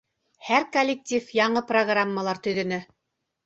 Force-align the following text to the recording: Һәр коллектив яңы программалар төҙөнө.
Һәр 0.47 0.65
коллектив 0.77 1.29
яңы 1.41 1.65
программалар 1.75 2.43
төҙөнө. 2.51 2.85